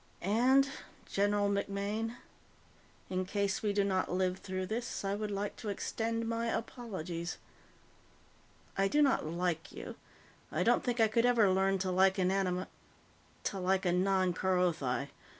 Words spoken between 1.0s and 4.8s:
General MacMaine, in case we do not live through